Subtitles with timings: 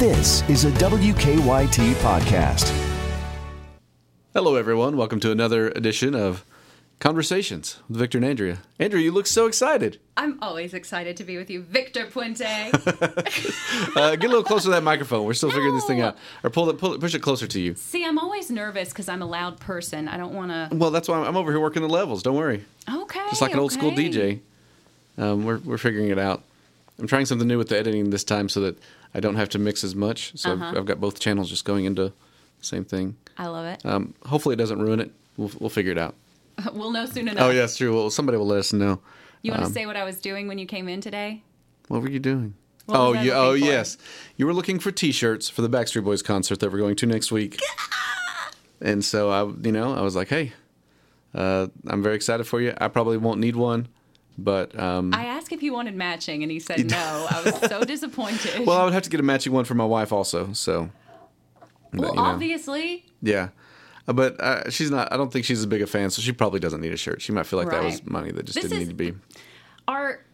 [0.00, 2.74] This is a WKYT podcast.
[4.32, 4.96] Hello, everyone.
[4.96, 6.42] Welcome to another edition of
[7.00, 8.60] Conversations with Victor and Andrea.
[8.78, 10.00] Andrea, you look so excited.
[10.16, 12.70] I'm always excited to be with you, Victor Puente.
[13.96, 15.26] Uh, get a little closer to that microphone.
[15.26, 16.16] We're still figuring this thing out.
[16.42, 17.74] Or pull it, pull it, push it closer to you.
[17.74, 20.08] See, I'm always nervous because I'm a loud person.
[20.08, 20.74] I don't want to.
[20.74, 22.22] Well, that's why I'm, I'm over here working the levels.
[22.22, 22.64] Don't worry.
[22.90, 23.26] Okay.
[23.28, 23.90] Just like an old school.
[23.90, 24.40] DJ.
[25.18, 26.42] Um, we're, we're figuring it out.
[26.98, 28.78] I'm trying something new with the editing this time so that
[29.14, 30.32] I don't have to mix as much.
[30.36, 30.78] So I've, Uh-huh.
[30.78, 32.12] I've got both channels just going into the
[32.60, 33.16] same thing.
[33.38, 33.84] I love it.
[33.84, 35.10] Um, hopefully, it doesn't ruin it.
[35.36, 36.14] We'll, we'll figure it out.
[36.72, 37.42] we'll know soon enough.
[37.44, 37.94] Oh, yeah, it's true.
[37.94, 39.00] Well, somebody will let us know.
[39.42, 41.42] You want to Um, say what I was doing when you came in today?
[41.88, 42.54] What were you doing?
[42.86, 43.56] What oh, you, oh for?
[43.56, 43.96] yes.
[44.36, 47.32] You were looking for T-shirts for the Backstreet Boys concert that we're going to next
[47.32, 47.58] week.
[48.80, 50.52] and so I, you know, I was like, hey,
[51.34, 52.74] uh, I'm very excited for you.
[52.80, 53.88] I probably won't need one,
[54.44, 57.26] but um, I asked if he wanted matching, and he said no.
[57.30, 58.66] I was so disappointed.
[58.66, 60.52] well, I would have to get a matching one for my wife also.
[60.52, 60.90] So,
[61.92, 63.48] but, Well, you know, obviously, yeah.
[64.08, 65.12] Uh, But uh, she's not.
[65.12, 67.20] I don't think she's as big a fan, so she probably doesn't need a shirt.
[67.22, 69.18] She might feel like that was money that just This didn't is- need to be.
[69.88, 70.24] our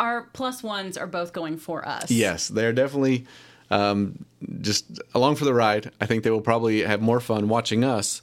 [0.00, 2.10] our plus ones are both going for us.
[2.10, 3.26] Yes, they're definitely
[3.70, 4.24] um,
[4.60, 4.84] just
[5.14, 5.90] along for the ride.
[6.00, 8.22] I think they will probably have more fun watching us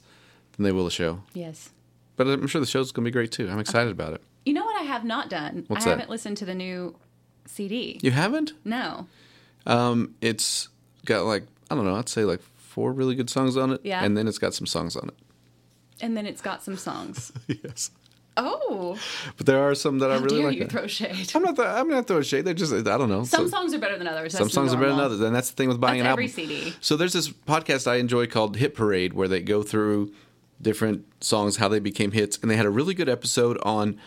[0.56, 1.20] than they will the show.
[1.34, 1.70] Yes.
[2.16, 3.46] But I'm sure the show's going to be great too.
[3.50, 4.22] I'm excited about it.
[4.86, 5.64] Have not done?
[5.68, 5.98] What's I that?
[5.98, 6.96] haven't listened to the new
[7.46, 7.98] CD.
[8.02, 8.52] You haven't?
[8.64, 9.06] No.
[9.66, 10.68] Um, it's
[11.04, 11.96] got like I don't know.
[11.96, 13.80] I'd say like four really good songs on it.
[13.84, 14.02] Yeah.
[14.04, 15.14] And then it's got some songs on it.
[16.00, 17.32] And then it's got some songs.
[17.48, 17.90] yes.
[18.38, 18.98] Oh,
[19.38, 20.58] But there are some that I really dare like.
[20.58, 21.32] you throw shade?
[21.34, 21.56] I'm not.
[21.56, 22.44] Th- I'm not throwing shade.
[22.44, 22.70] They're just.
[22.70, 23.24] I don't know.
[23.24, 24.32] Some So- songs are better than others.
[24.34, 26.12] Some That's songs are better than others, and that's the thing with buying That's an
[26.12, 26.46] every album.
[26.48, 26.74] CD.
[26.82, 30.12] So there's this podcast I enjoy called Hit Parade, where they go through
[30.60, 33.98] different songs, how they became hits, and they had a really good episode on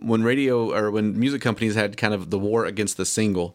[0.00, 3.54] when radio or when music companies had kind of the war against the single.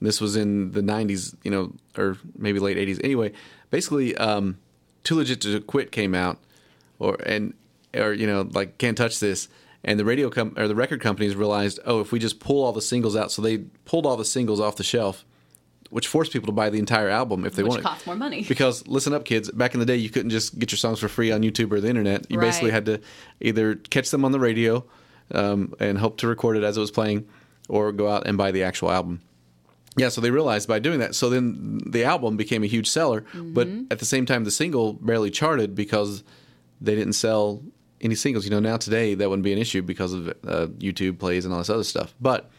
[0.00, 3.00] This was in the '90s, you know, or maybe late '80s.
[3.02, 3.32] Anyway,
[3.70, 4.58] basically, um,
[5.02, 6.38] "Too Legit to Quit" came out,
[6.98, 7.54] or and
[7.94, 9.48] or you know, like "Can't Touch This."
[9.86, 12.72] And the radio com- or the record companies realized, oh, if we just pull all
[12.72, 15.26] the singles out, so they pulled all the singles off the shelf,
[15.90, 17.78] which forced people to buy the entire album if they wanted.
[17.78, 17.94] Which wanted.
[17.94, 18.44] costs more money.
[18.48, 19.50] Because listen up, kids.
[19.50, 21.80] Back in the day, you couldn't just get your songs for free on YouTube or
[21.80, 22.30] the internet.
[22.30, 23.00] You basically had to
[23.40, 24.84] either catch them on the radio
[25.32, 27.26] um, and hope to record it as it was playing,
[27.68, 29.20] or go out and buy the actual album.
[29.96, 31.14] Yeah, so they realized by doing that.
[31.14, 33.84] So then the album became a huge seller, but Mm-hmm.
[33.92, 36.24] at the same time, the single barely charted because
[36.80, 37.62] they didn't sell
[38.00, 38.44] any singles.
[38.44, 41.54] You know, now today that wouldn't be an issue because of uh, YouTube plays and
[41.54, 42.12] all this other stuff.
[42.20, 42.50] But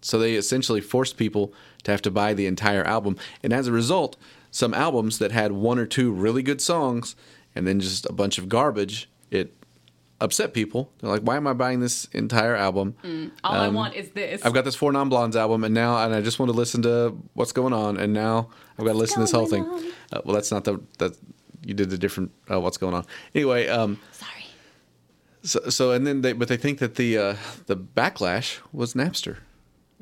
[0.00, 1.52] so they essentially forced people
[1.84, 4.16] to have to buy the entire album, and as a result,
[4.50, 7.14] some albums that had one or two really good songs
[7.54, 9.54] and then just a bunch of garbage, it
[10.20, 10.92] upset people.
[10.98, 12.94] They're like, "Why am I buying this entire album?"
[13.42, 14.42] All I want is this.
[14.42, 16.56] Um, I've got this Four Non Blondes album, and now and I just want to
[16.56, 19.64] listen to what's going on, and now I've got to listen to this whole thing.
[20.12, 21.16] Uh, well, that's not the that
[21.64, 23.04] you did the different uh, what's going on.
[23.34, 24.46] Anyway, um, Sorry.
[25.42, 29.38] so, so and then they but they think that the uh, the backlash was Napster,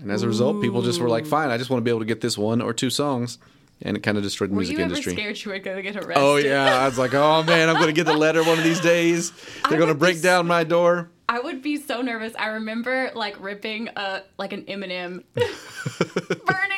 [0.00, 2.00] and as a result, people just were like, "Fine, I just want to be able
[2.00, 3.38] to get this one or two songs,"
[3.82, 5.12] and it kind of destroyed the Were music you ever industry.
[5.14, 6.14] scared you were going to get arrested?
[6.16, 8.64] Oh yeah, I was like, "Oh man, I'm going to get the letter one of
[8.64, 9.32] these days.
[9.69, 12.32] They're going to break down my door." I would be so nervous.
[12.38, 16.78] I remember like ripping a like an Eminem, burning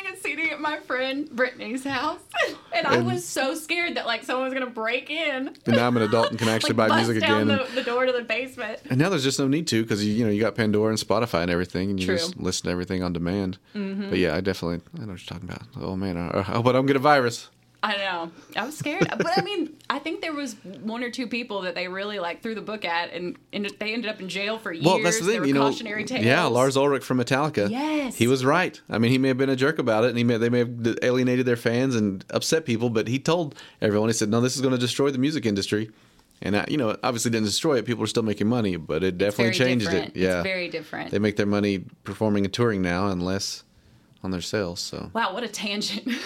[0.61, 2.19] my friend Brittany's house,
[2.75, 5.97] and I was so scared that like someone was gonna break in, And now I'm
[5.97, 7.67] an adult and can actually like buy music down again.
[7.69, 8.79] the, the door to the basement.
[8.89, 10.99] And now there's just no need to because you, you know you got Pandora and
[10.99, 12.17] Spotify and everything, and you True.
[12.17, 13.57] just listen to everything on demand.
[13.75, 14.09] Mm-hmm.
[14.09, 15.63] But yeah, I definitely I know what you're talking about.
[15.79, 17.49] Oh man, I, I hope I don't get a virus.
[17.83, 18.31] I know.
[18.55, 21.73] I was scared, but I mean, I think there was one or two people that
[21.73, 24.71] they really like threw the book at, and, and they ended up in jail for
[24.71, 24.85] years.
[24.85, 25.61] Well, that's the thing, were you know.
[25.61, 26.23] cautionary tales.
[26.23, 27.69] Yeah, Lars Ulrich from Metallica.
[27.71, 28.15] Yes.
[28.15, 28.79] he was right.
[28.87, 30.59] I mean, he may have been a jerk about it, and he may, they may
[30.59, 34.55] have alienated their fans and upset people, but he told everyone he said, "No, this
[34.55, 35.89] is going to destroy the music industry."
[36.43, 37.85] And you know, it obviously didn't destroy it.
[37.85, 40.15] People are still making money, but it definitely changed different.
[40.15, 40.19] it.
[40.19, 41.11] Yeah, it's very different.
[41.11, 43.63] they make their money performing and touring now, and less
[44.23, 44.79] on their sales.
[44.79, 46.07] So, wow, what a tangent!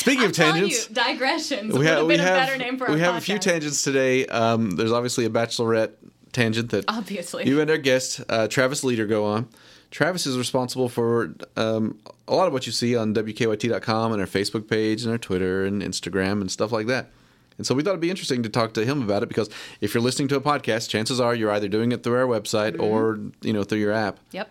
[0.00, 3.00] speaking of tangents, you, digressions we have have we been a better name for we
[3.00, 4.26] have a few tangents today.
[4.26, 5.92] Um, there's obviously a bachelorette
[6.32, 7.46] tangent that Obviously.
[7.48, 9.48] you and our guest uh, Travis Leader go on.
[9.90, 11.98] Travis is responsible for um,
[12.28, 15.64] a lot of what you see on WKYT.com and our Facebook page and our Twitter
[15.64, 17.10] and Instagram and stuff like that.
[17.58, 19.50] And so we thought it'd be interesting to talk to him about it because
[19.80, 22.72] if you're listening to a podcast, chances are you're either doing it through our website
[22.74, 22.84] Mm-hmm.
[22.84, 24.18] or you know through your app.
[24.30, 24.48] Yep.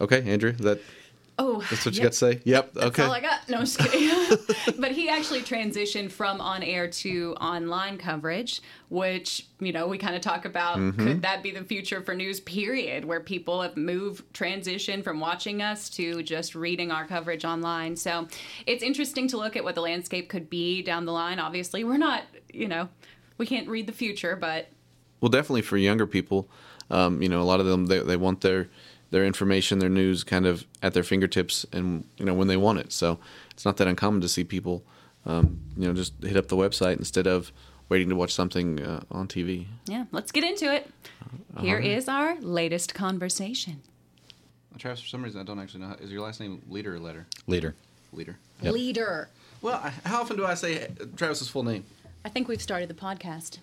[0.00, 0.80] Okay, Andrew, that
[1.40, 2.40] Oh, That's what you got to say?
[2.44, 2.74] Yep.
[2.74, 3.02] That's okay.
[3.04, 3.48] all I got.
[3.48, 4.38] No, I'm just kidding.
[4.80, 10.16] but he actually transitioned from on air to online coverage, which, you know, we kind
[10.16, 11.06] of talk about Mm-hmm.
[11.06, 15.62] could that be the future for news, period, where people have moved, transition from watching
[15.62, 17.94] us to just reading our coverage online.
[17.96, 18.26] So
[18.66, 21.38] it's interesting to look at what the landscape could be down the line.
[21.38, 22.88] Obviously, we're not, you know,
[23.38, 24.68] we can't read the future, but
[25.20, 26.48] Well, definitely for younger people,
[26.90, 28.68] um, you know, a lot of them they, they want their
[29.10, 32.78] their information, their news, kind of at their fingertips, and you know when they want
[32.78, 32.92] it.
[32.92, 33.18] So
[33.50, 34.82] it's not that uncommon to see people,
[35.26, 37.52] um, you know, just hit up the website instead of
[37.88, 39.64] waiting to watch something uh, on TV.
[39.86, 40.90] yeah, let's get into it.
[41.60, 43.80] Here is our latest conversation.
[44.78, 45.88] Travis, for some reason, I don't actually know.
[45.88, 47.26] How, is your last name Leader or Letter?
[47.48, 47.74] Leader.
[48.12, 48.38] Leader.
[48.62, 48.74] Yep.
[48.74, 49.28] Leader.
[49.60, 51.84] Well, I- how often do I say Travis's full name?
[52.24, 53.58] I think we've started the podcast.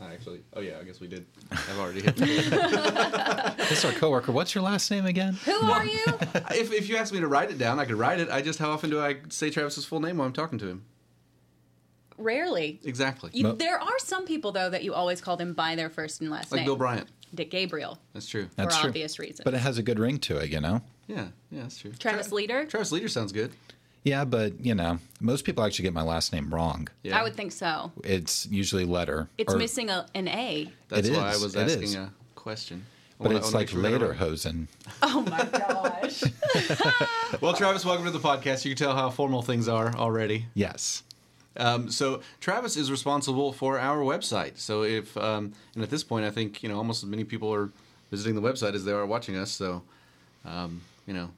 [0.00, 1.26] I actually, oh yeah, I guess we did.
[1.50, 2.16] I've already hit.
[3.70, 4.32] This is our coworker.
[4.32, 5.34] What's your last name again?
[5.44, 6.02] Who are you?
[6.50, 8.28] if, if you asked me to write it down, I could write it.
[8.28, 10.84] I just, how often do I say Travis's full name while I'm talking to him?
[12.18, 12.80] Rarely.
[12.84, 13.30] Exactly.
[13.32, 16.30] You, there are some people though that you always call them by their first and
[16.30, 16.62] last like name.
[16.62, 17.08] Like Bill Bryant.
[17.34, 18.48] Dick Gabriel, That's true.
[18.56, 18.88] That's for true.
[18.88, 19.42] obvious reasons.
[19.44, 20.82] But it has a good ring to it, you know?
[21.06, 21.92] Yeah, yeah, that's true.
[21.92, 22.64] Travis Tra- Leader?
[22.66, 23.52] Travis Leader sounds good.
[24.04, 26.88] Yeah, but, you know, most people actually get my last name wrong.
[27.02, 27.92] Yeah, I would think so.
[28.02, 29.28] It's usually letter.
[29.36, 30.70] It's or- missing a, an A.
[30.88, 31.94] That's It why is, I was it asking is.
[31.96, 32.84] a question.
[32.86, 34.68] I But wanna- it's like sure we got it later hosen.
[35.02, 36.22] Oh my gosh.
[37.40, 38.64] Well, Travis, welcome to the podcast.
[38.64, 40.46] You can tell how formal things are already.
[40.54, 41.02] Yes.
[41.56, 44.58] Um, so Travis is responsible for our website.
[44.58, 47.52] So if um, and at this point, I think you know almost as many people
[47.54, 47.70] are
[48.10, 49.50] visiting the website as they are watching us.
[49.52, 49.82] So
[50.44, 51.30] um, you know,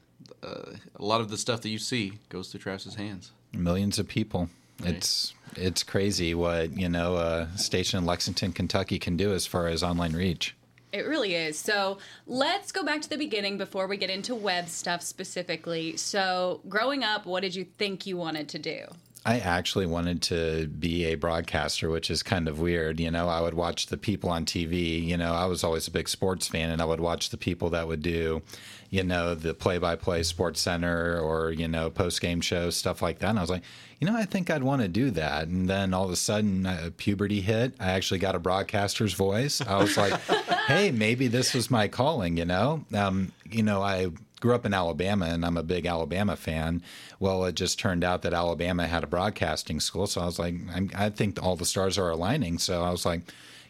[0.42, 3.32] uh, a lot of the stuff that you see goes through Travis's hands.
[3.52, 4.48] Millions of people.
[4.80, 4.94] Right.
[4.94, 9.68] It's it's crazy what, you know, a station in Lexington, Kentucky can do as far
[9.68, 10.56] as online reach.
[10.92, 11.58] It really is.
[11.58, 15.96] So let's go back to the beginning before we get into web stuff specifically.
[15.96, 18.84] So, growing up, what did you think you wanted to do?
[19.24, 22.98] I actually wanted to be a broadcaster, which is kind of weird.
[22.98, 25.00] You know, I would watch the people on TV.
[25.04, 27.70] You know, I was always a big sports fan, and I would watch the people
[27.70, 28.42] that would do,
[28.90, 33.00] you know, the play by play Sports Center or, you know, post game shows, stuff
[33.00, 33.30] like that.
[33.30, 33.62] And I was like,
[34.00, 35.46] you know, I think I'd want to do that.
[35.46, 37.74] And then all of a sudden, uh, puberty hit.
[37.78, 39.60] I actually got a broadcaster's voice.
[39.60, 40.20] I was like,
[40.66, 42.84] hey, maybe this was my calling, you know?
[42.92, 44.08] Um, you know, I
[44.42, 46.82] grew up in Alabama and I'm a big Alabama fan.
[47.20, 50.08] Well, it just turned out that Alabama had a broadcasting school.
[50.08, 52.58] So I was like, I'm, I think all the stars are aligning.
[52.58, 53.22] So I was like,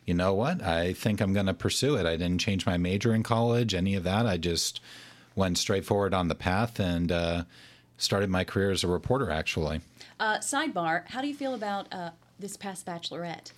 [0.06, 0.62] you know what?
[0.62, 2.06] I think I'm going to pursue it.
[2.06, 4.26] I didn't change my major in college, any of that.
[4.26, 4.80] I just
[5.36, 7.44] went straight forward on the path and uh,
[7.98, 9.82] started my career as a reporter, actually.
[10.18, 13.52] Uh, sidebar, how do you feel about uh, this past Bachelorette?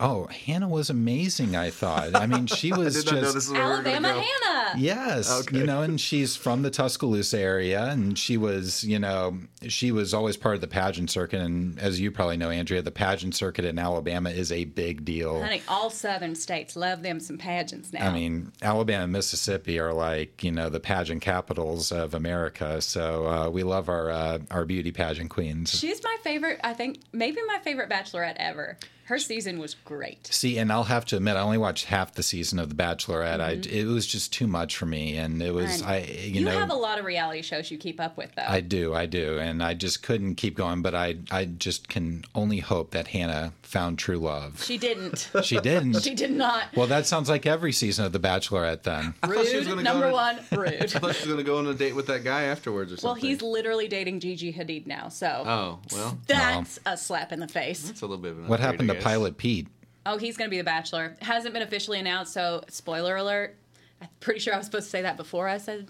[0.00, 2.14] Oh, Hannah was amazing, I thought.
[2.14, 3.52] I mean, she was just.
[3.54, 4.72] Alabama Hannah!
[4.78, 5.58] Yes, Okay.
[5.58, 9.38] you know, and she's from the Tuscaloosa area, and she was, you know,
[9.68, 11.40] she was always part of the pageant circuit.
[11.40, 15.40] And as you probably know, Andrea, the pageant circuit in Alabama is a big deal.
[15.40, 18.08] Honey, all southern states love them some pageants now.
[18.08, 22.80] I mean, Alabama and Mississippi are like, you know, the pageant capitals of America.
[22.80, 25.70] So uh, we love our uh, our beauty pageant queens.
[25.78, 28.76] She's my favorite, I think, maybe my favorite Bachelorette ever.
[29.06, 30.26] Her season was great.
[30.32, 33.40] See, and I'll have to admit, I only watched half the season of The Bachelorette.
[33.40, 36.44] I, it was just too much for me, and it was, And I, you, You,
[36.44, 38.42] know, have a lot of reality shows you keep up with, though.
[38.46, 40.82] I do, I do, and I just couldn't keep going.
[40.82, 44.62] But I, I just can only hope that Hannah found true love.
[44.64, 45.30] she didn't.
[45.42, 46.00] She didn't.
[46.02, 46.64] she did not.
[46.76, 48.82] Well, that sounds like every season of The Bachelorette.
[48.82, 49.68] Then thought she was Rude.
[49.68, 50.82] gonna go Number on a- one, rude.
[50.82, 52.96] I thought she was going to go on a date with that guy afterwards or
[52.96, 53.06] something.
[53.22, 57.46] well, he's literally dating Gigi Hadid now, so Oh well, that's a slap in the
[57.48, 57.88] face.
[57.88, 59.04] it's a little bit of an what happened to guess.
[59.04, 59.68] Pilot Pete?
[60.04, 61.16] Oh, he's going to be the Bachelor.
[61.20, 63.56] Hasn't been officially announced, so spoiler alert.
[64.00, 65.88] I'm pretty sure I was supposed to say that before I said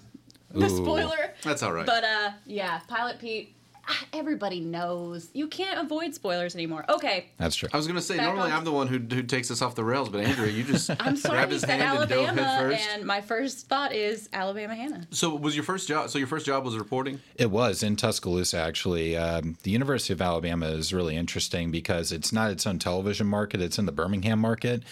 [0.51, 0.77] the Ooh.
[0.77, 1.35] spoiler.
[1.43, 1.87] That's all right.
[1.87, 3.56] But uh, yeah, Pilot Pete.
[3.88, 6.85] Ah, Everybody knows you can't avoid spoilers anymore.
[6.88, 7.69] Okay, That's true.
[7.73, 9.62] I was going to say, Back normally on- I'm the one who, who takes us
[9.62, 12.19] off the rails, but Andrea, you just I'm sorry grabbed his said hand and dove
[12.28, 12.88] Alabama, head first.
[12.90, 15.07] and my first thought is Alabama Hannah.
[15.11, 16.11] So was your first job?
[16.11, 17.21] So your first job was reporting?
[17.37, 19.16] It was in Tuscaloosa, actually.
[19.16, 23.61] Um, the University of Alabama is really interesting because it's not its own television market,
[23.61, 24.83] it's in the Birmingham market.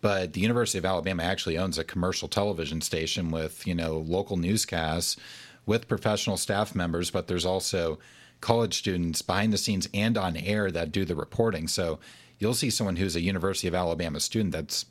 [0.00, 4.36] But the University of Alabama actually owns a commercial television station with, you know, local
[4.36, 5.16] newscasts
[5.64, 7.98] with professional staff members, but there's also
[8.44, 11.66] college students behind the scenes and on air that do the reporting.
[11.66, 11.98] So
[12.38, 14.84] you'll see someone who's a University of Alabama student that's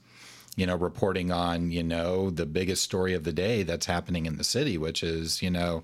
[0.55, 4.37] you know, reporting on, you know, the biggest story of the day that's happening in
[4.37, 5.83] the city, which is, you know,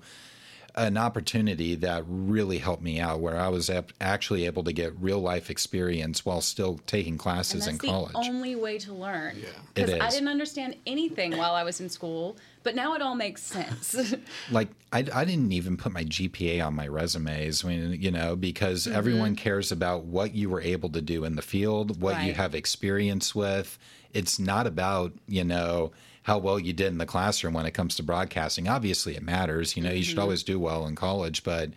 [0.80, 4.94] an opportunity that really helped me out where I was ap- actually able to get
[4.98, 8.14] real life experience while still taking And classes that's in the college.
[8.16, 9.36] only way to learn.
[9.38, 9.48] Yeah.
[9.74, 13.42] Because I didn't understand anything while I was in school, but now it all makes
[13.42, 14.14] sense.
[14.50, 17.62] like I, I didn't even put my GPA on my resumes.
[17.62, 18.96] I mean, you know, because mm-hmm.
[18.96, 22.54] everyone cares about what you were able to do in the field, what you have
[22.54, 23.78] experience with.
[24.14, 25.92] It's not about you know
[26.30, 28.68] how well you did in the classroom when it comes to broadcasting.
[28.68, 29.76] Obviously, it matters.
[29.76, 30.22] You know, you should mm-hmm.
[30.22, 31.70] always do well in college, but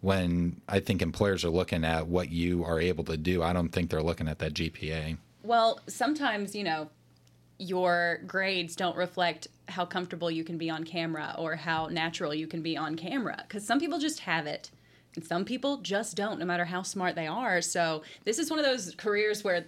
[0.00, 3.70] when I think employers are looking at what you are able to do, I don't
[3.70, 5.18] think they're looking at that GPA.
[5.42, 6.88] well, sometimes, you know,
[7.58, 12.46] your grades don't reflect how comfortable you can be on camera or how natural you
[12.46, 13.42] can be on camera.
[13.42, 14.70] Because some people just have it.
[15.16, 17.60] And some people just don't, no matter how smart they are.
[17.60, 19.64] So, this is one of those careers where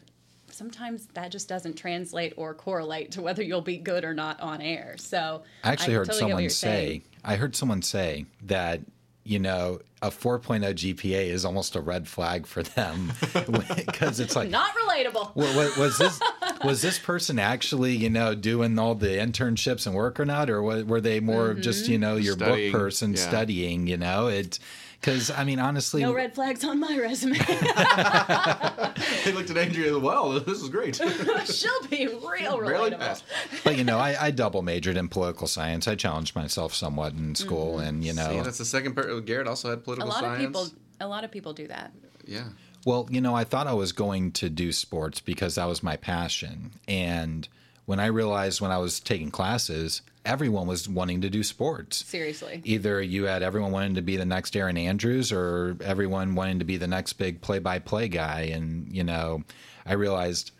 [0.50, 4.60] sometimes that just doesn't translate or correlate to whether you'll be good or not on
[4.60, 4.94] air.
[4.98, 7.02] So, I actually heard totally someone say, saying.
[7.24, 8.80] I heard someone say that,
[9.24, 13.12] you know, a 4.0 GPA is almost a red flag for them
[13.76, 15.34] because it's like, not relatable.
[15.34, 16.20] wa- wa- was this
[16.64, 20.62] was this person actually, you know, doing all the internships and work or not, or
[20.62, 21.92] wa- were they more of just, Mm-hmm.
[21.92, 23.16] you know, your Studying, book person yeah.
[23.28, 23.86] studying?
[23.88, 24.58] You know, it
[25.00, 27.38] because I mean, honestly, No red flags on my resume.
[29.24, 29.98] They looked at Andrea.
[29.98, 30.96] Well, this is great.
[31.46, 32.98] She'll be real Barely relatable.
[32.98, 33.24] passed.
[33.64, 35.86] but you know, I, I double majored in political science.
[35.86, 37.86] I challenged myself somewhat in school, Mm-hmm.
[37.88, 39.24] and you know, See, that's the second part.
[39.26, 40.24] Garrett also had political science.
[40.24, 40.72] A political lot science.
[40.72, 41.92] of people, a lot of people do that.
[42.24, 42.44] Yeah.
[42.86, 45.96] Well, you know, I thought I was going to do sports because that was my
[45.96, 46.72] passion.
[46.86, 47.46] And
[47.88, 52.04] when I realized when I was taking classes, everyone was wanting to do sports.
[52.04, 52.60] Seriously.
[52.64, 56.66] Either you had everyone wanting to be the next Erin Andrews or everyone wanting to
[56.66, 58.50] be the next big play by play guy.
[58.52, 59.42] And, you know,
[59.86, 60.50] I realized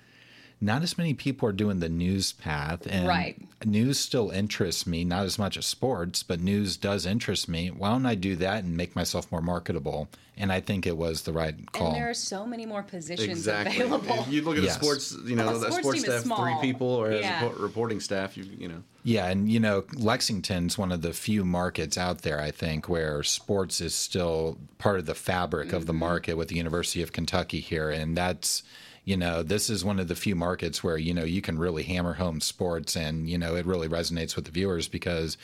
[0.61, 2.87] not as many people are doing the news path.
[2.91, 3.37] And Right.
[3.65, 7.69] news still interests me, not as much as sports, but news does interest me.
[7.71, 10.09] Why don't I do that and make myself more marketable?
[10.37, 11.89] And I think it was the right call.
[11.89, 13.81] And there are so many more positions Exactly.
[13.83, 14.21] available.
[14.21, 14.77] If you look at Yes.
[14.77, 17.25] a sports, you know, A a sports sports, team is staff, three people, or as
[17.43, 18.83] a reporting staff, you you know.
[19.03, 23.23] Yeah, and you know, Lexington's one of the few markets out there, I think, where
[23.23, 26.01] sports is still part of the fabric of the Mm-hmm.
[26.01, 27.91] market with the University of Kentucky here.
[27.91, 28.63] And that's,
[29.09, 31.83] you know, this is one of the few markets where, you know, you can really
[31.83, 35.39] hammer home sports and, you know, it really resonates with the viewers because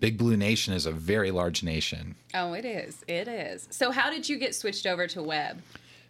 [0.00, 2.14] Big Blue Nation is a very large nation.
[2.32, 3.04] oh, it is.
[3.06, 3.68] It is.
[3.70, 5.60] So, how did you get switched over to web?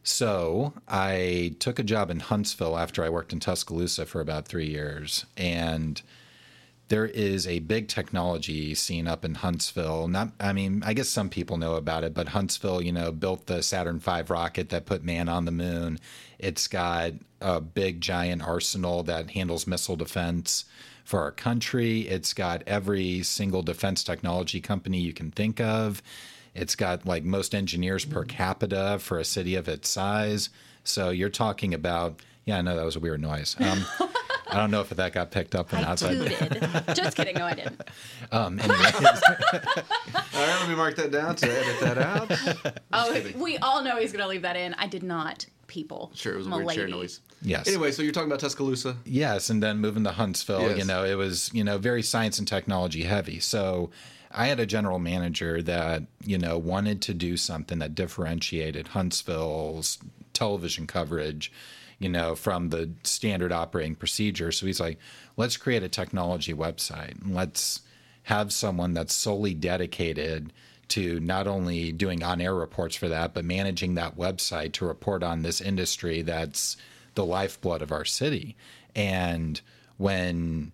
[0.04, 4.68] So I took a job in Huntsville after I worked in Tuscaloosa for about three
[4.68, 5.26] years.
[5.36, 6.00] And
[6.90, 10.08] there is a big technology scene up in Huntsville.
[10.08, 13.46] Not, I mean, I guess some people know about it, but Huntsville, you know, built
[13.46, 16.00] the Saturn V rocket that put man on the moon.
[16.40, 20.64] It's got a big giant arsenal that handles missile defense
[21.04, 22.08] for our country.
[22.08, 26.02] It's got every single defense technology company you can think of.
[26.56, 30.50] It's got like most engineers per capita for a city of its size.
[30.82, 33.54] So you're talking about, yeah, I know that was a weird noise.
[33.60, 33.86] Um,
[34.50, 36.96] I don't know if that got picked up or I not, but.
[36.96, 37.36] Just kidding.
[37.36, 37.80] No, I didn't.
[38.32, 38.94] um, anyways,
[39.54, 42.76] All right, let me mark that down to edit that out.
[42.92, 44.74] Oh, we all know he's going to leave that in.
[44.74, 46.10] I did not, people.
[46.14, 47.20] Sure, it was a I'm weird chair noise.
[47.40, 47.68] yes.
[47.68, 48.96] Anyway, so you're talking about Tuscaloosa.
[49.04, 50.78] Yes, and then moving to Huntsville, Yes.
[50.78, 53.38] you know, it was, you know, very science and technology heavy.
[53.38, 53.90] So
[54.32, 59.98] I had a general manager that, you know, wanted to do something that differentiated Huntsville's
[60.40, 61.52] television coverage,
[61.98, 64.50] you know, from the standard operating procedure.
[64.50, 64.98] So he's like,
[65.36, 67.82] let's create a technology website and let's
[68.22, 70.50] have someone that's solely dedicated
[70.88, 75.22] to not only doing on air reports for that, but managing that website to report
[75.22, 76.78] on this industry that's
[77.16, 78.56] the lifeblood of our city.
[78.96, 79.60] And
[79.98, 80.72] when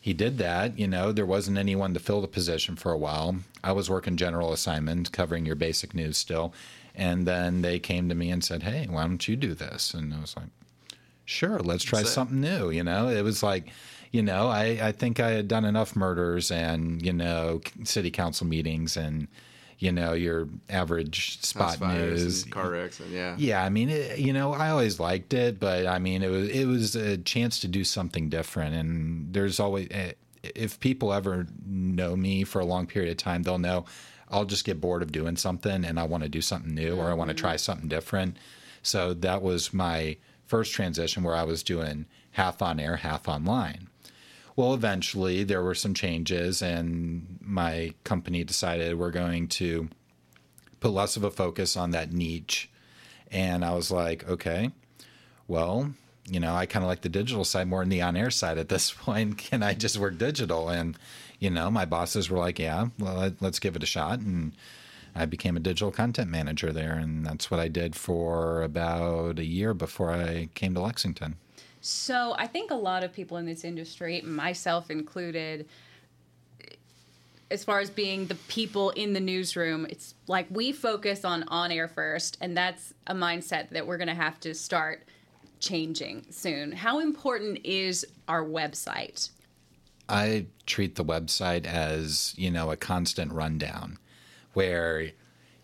[0.00, 3.36] he did that, you know, there wasn't anyone to fill the position for a while.
[3.64, 6.54] I was working general assignment, covering your basic news still.
[6.94, 9.94] And then they came to me and said, Hey, why don't you do this?
[9.94, 10.48] And I was like,
[11.24, 12.70] Sure, let's try something new.
[12.70, 13.68] You know, it was like,
[14.10, 18.46] you know, I, I think I had done enough murders and, you know, city council
[18.46, 19.26] meetings and,
[19.78, 22.44] you know, your average spot news.
[22.44, 23.34] car and yeah.
[23.38, 26.48] Yeah, I mean, it, you know, I always liked it, but I mean, it was
[26.48, 28.74] it was a chance to do something different.
[28.74, 33.42] And there's always, eh, if people ever know me for a long period of time,
[33.42, 33.84] they'll know
[34.34, 37.08] I'll just get bored of doing something, and I want to do something new, or
[37.08, 37.46] I want to mm-hmm.
[37.46, 38.36] try something different.
[38.82, 43.88] So that was my first transition, where I was doing half on air, half online.
[44.56, 49.88] Well, eventually there were some changes, and my company decided we're going to
[50.80, 52.68] put less of a focus on that niche.
[53.30, 54.72] And I was like, okay,
[55.46, 55.94] well,
[56.26, 58.58] you know, I kind of like the digital side more than the on air side
[58.58, 59.38] at this point.
[59.38, 60.68] Can I just work digital?
[60.68, 60.96] And,
[61.38, 64.20] you know, my bosses were like, yeah, well, let's give it a shot.
[64.20, 64.52] And
[65.14, 66.94] I became a digital content manager there.
[66.94, 71.36] And that's what I did for about a year before I came to Lexington.
[71.80, 75.68] So I think a lot of people in this industry, myself included,
[77.50, 81.70] as far as being the people in the newsroom, it's like we focus on on
[81.70, 85.04] air first, and that's a mindset that we're going to have to start
[85.64, 86.72] changing soon.
[86.72, 89.30] How important is our website?
[90.08, 93.98] I treat the website as, you know, a constant rundown
[94.52, 95.10] where,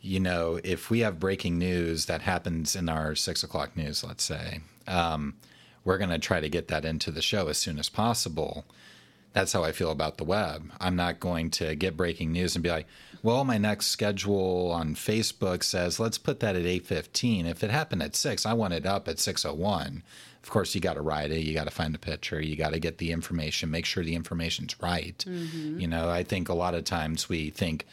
[0.00, 4.25] you know, if we have breaking news that happens in our six o'clock news, let's
[4.25, 5.35] say, um,
[5.85, 8.64] we're going to try to get that into the show as soon as possible.
[9.32, 10.72] That's how I feel about the web.
[10.80, 12.87] I'm not going to get breaking news and be like,
[13.22, 17.46] well, my next schedule on Facebook says let's put that at 8:15.
[17.46, 20.02] If it happened at 6, I want it up at 6:01.
[20.42, 22.72] Of course, you got to write it, you got to find the picture, you got
[22.72, 25.22] to get the information, make sure the information's right.
[25.28, 25.78] Mm-hmm.
[25.78, 27.87] You know, I think a lot of times we think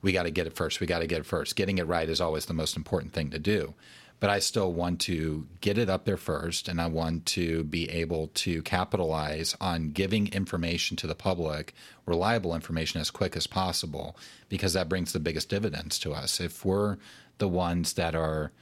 [0.00, 1.56] we got to get it first, we got to get it first.
[1.56, 3.74] Getting it right is always the most important thing to do
[4.20, 7.88] but I still want to get it up there first, and I want to be
[7.88, 11.74] able to capitalize on giving information to the public,
[12.04, 14.16] reliable information as quick as possible,
[14.50, 16.38] because that brings the biggest dividends to us.
[16.38, 16.98] If we're
[17.38, 18.52] the ones that are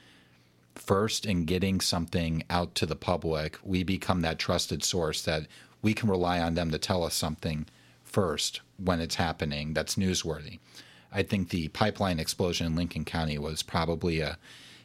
[0.76, 5.48] first in getting something out to the public, we become that trusted source that
[5.82, 7.66] we can rely on them to tell us something
[8.04, 10.60] first when it's happening that's newsworthy.
[11.12, 14.38] I think the pipeline explosion in Lincoln County was probably a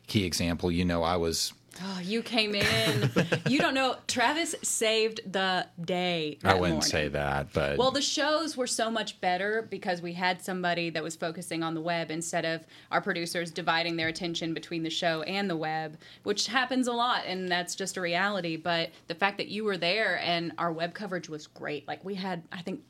[0.07, 0.71] key example.
[0.71, 1.53] You know, I was.
[1.81, 3.11] Oh, you came in.
[3.47, 3.95] you don't know.
[4.07, 6.37] Travis saved the day.
[6.43, 6.81] I wouldn't morning.
[6.81, 11.01] say that, but well, the shows were so much better because we had somebody that
[11.01, 15.23] was focusing on the web instead of our producers dividing their attention between the show
[15.23, 18.55] and the web, which happens a lot, and that's just a reality.
[18.55, 21.87] But the fact that you were there and our web coverage was great.
[21.87, 22.81] Like we had, I think,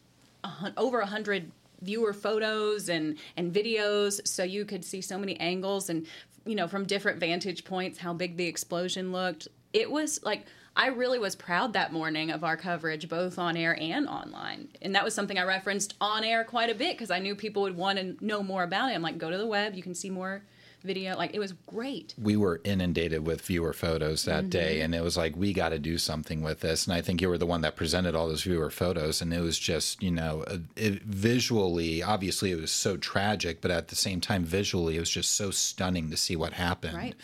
[0.43, 1.49] a, over a hundred
[1.83, 6.07] viewer photos and and videos so you could see so many angles and
[6.45, 9.47] you know, from different vantage points, how big the explosion looked.
[9.71, 10.45] It was like
[10.75, 14.69] I really was proud that morning of our coverage, both on air and online.
[14.81, 17.61] And that was something I referenced on air quite a bit because I knew people
[17.63, 18.95] would want to know more about it.
[18.95, 20.43] I'm like, go to the web, you can see more
[20.83, 21.17] video.
[21.17, 22.13] Like it was great.
[22.21, 24.49] We were inundated with viewer photos that mm-hmm.
[24.49, 26.85] day, and it was like we got to do something with this.
[26.85, 29.41] And I think you were the one that presented all those viewer photos, and it
[29.41, 30.43] was just you know
[30.75, 35.09] it, visually, obviously it was so tragic, but at the same time, visually, it was
[35.09, 36.97] just so stunning to see what happened.
[36.97, 37.15] Right.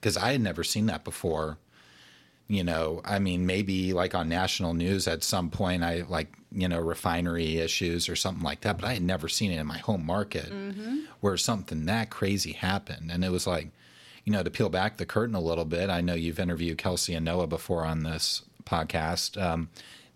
[0.00, 1.58] Because I had never seen that before
[2.48, 6.68] you know, I mean, maybe like on national news at some point, I like, you
[6.68, 9.78] know, refinery issues or something like that, but I had never seen it in my
[9.78, 11.00] home market mm-hmm.
[11.20, 13.10] where something that crazy happened.
[13.10, 13.70] And it was like,
[14.24, 17.14] you know, to peel back the curtain a little bit, I know you've interviewed Kelsey
[17.14, 19.40] and Noah before on this podcast.
[19.40, 19.68] Um,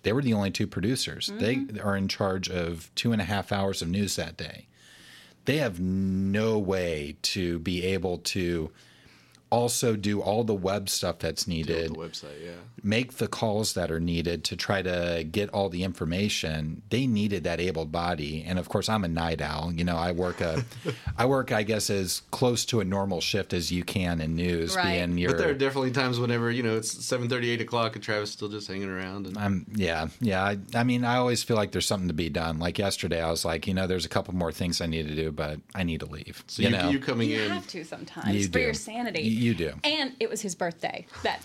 [0.03, 1.29] they were the only two producers.
[1.29, 1.75] Mm-hmm.
[1.75, 4.67] They are in charge of two and a half hours of news that day.
[5.47, 8.71] They have no way to be able to
[9.51, 11.91] also do all the web stuff that's needed.
[11.91, 12.53] The website, yeah.
[12.83, 16.83] Make the calls that are needed to try to get all the information.
[16.89, 19.73] They needed that able body, and of course, I'm a night owl.
[19.73, 20.65] You know, I work a,
[21.19, 24.77] I work, I guess, as close to a normal shift as you can in news.
[24.77, 24.95] Right.
[24.95, 28.05] Being your, but there are definitely times whenever you know it's 7:30, 8 o'clock, and
[28.05, 29.27] Travis still just hanging around.
[29.27, 29.37] And...
[29.37, 30.43] I'm yeah, yeah.
[30.43, 32.59] I, I mean, I always feel like there's something to be done.
[32.59, 35.15] Like yesterday, I was like, you know, there's a couple more things I need to
[35.15, 36.45] do, but I need to leave.
[36.47, 38.61] So you, you know, you coming you in, have to sometimes you for do.
[38.61, 39.23] your sanity.
[39.23, 39.73] You, you do.
[39.85, 41.07] And it was his birthday.
[41.23, 41.41] That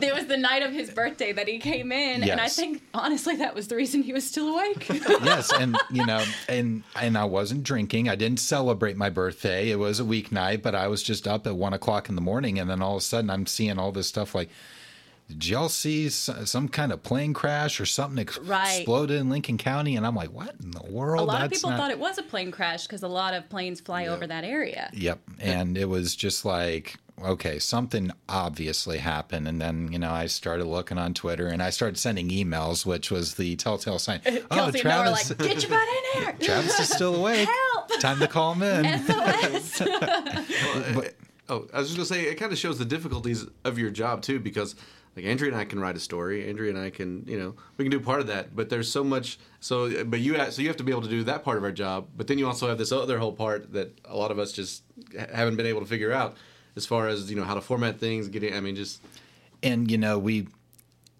[0.00, 3.36] there was the night of his birthday that he came in, and I think honestly
[3.36, 4.88] that was the reason he was still awake.
[4.88, 8.08] yes, and you know, and and I wasn't drinking.
[8.08, 9.70] I didn't celebrate my birthday.
[9.70, 12.58] It was a weeknight, but I was just up at one o'clock in the morning,
[12.58, 14.50] and then all of a sudden, I'm seeing all this stuff like.
[15.28, 18.78] Did y'all see some kind of plane crash or something ex- Right.
[18.78, 19.94] exploded in Lincoln County?
[19.94, 21.20] And I'm like, what in the world?
[21.20, 23.48] a lot of people not- thought it was a plane crash because a lot of
[23.48, 24.90] planes fly over that area.
[24.92, 25.20] Yep.
[25.38, 29.48] And it was just like, okay, something obviously happened.
[29.48, 33.10] And then, you know, I started looking on Twitter and I started sending emails, which
[33.10, 34.20] was the telltale sign.
[34.26, 36.80] Uh, oh, Kelsey oh, and Noah were Travis, like, "Get your butt in here!" Travis
[36.80, 37.48] is still awake.
[37.48, 38.00] Help!
[38.00, 39.02] Time to call him in.
[39.04, 39.82] SOS.
[41.50, 43.90] Uh, oh, I was just gonna say it kind of shows the difficulties of your
[43.90, 44.76] job too, because
[45.16, 46.48] like Andrea and I can write a story.
[46.48, 48.54] Andrea and I can, you know, we can do part of that.
[48.54, 49.38] But there's so much.
[49.58, 51.64] So, but you ha- so you have to be able to do that part of
[51.64, 52.08] our job.
[52.16, 54.82] But then you also have this other whole part that a lot of us just
[55.32, 56.36] haven't been able to figure out,
[56.76, 58.28] as far as you know how to format things.
[58.28, 59.00] Getting, I mean, just
[59.62, 60.46] and you know we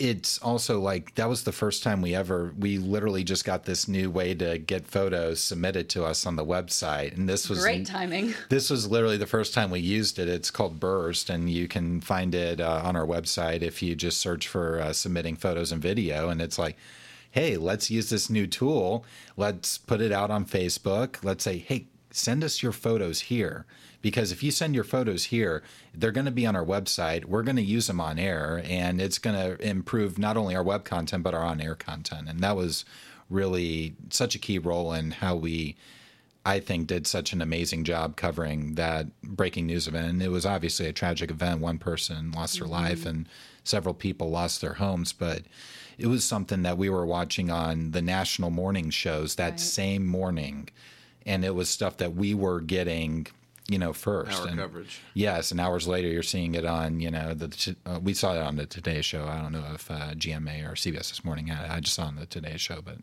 [0.01, 3.87] it's also like that was the first time we ever we literally just got this
[3.87, 7.15] new way to get photos submitted to us on the website.
[7.15, 8.35] And this was Great timing.
[8.49, 10.27] this was literally the first time we used it.
[10.27, 14.19] It's called burst and you can find it uh, on our website if you just
[14.19, 16.31] search for uh, submitting photos and video.
[16.31, 16.77] And it's like
[17.33, 19.05] hey let's use this new tool.
[19.37, 21.23] Let's put it out on facebook.
[21.23, 23.67] Let's say hey send us your photos here
[24.03, 25.63] because if you send your photos here,
[25.95, 27.25] they're going to be on our website.
[27.27, 30.63] We're going to use them on air, and it's going to improve not only our
[30.63, 32.29] web content but our on air content.
[32.29, 32.85] And that was
[33.29, 35.77] really such a key role in how we.
[36.43, 40.09] I think did such an amazing job covering that breaking news event.
[40.09, 41.61] And it was obviously a tragic event.
[41.61, 42.73] One person lost their mm-hmm.
[42.73, 43.29] life and
[43.63, 45.43] several people lost their homes, but
[45.99, 49.61] it was something that we were watching on the national morning shows that Right.
[49.61, 50.71] same morning.
[51.27, 53.27] And it was stuff that we were getting,
[53.71, 54.41] you know, first.
[54.41, 55.01] Our and, coverage.
[55.15, 58.43] Yes, and hours later, you're seeing it on, you know, the uh, we saw it
[58.43, 59.27] on the Today Show.
[59.27, 61.71] I don't know if uh, GMA or CBS this morning had it.
[61.71, 62.97] I just saw it on the Today Show, but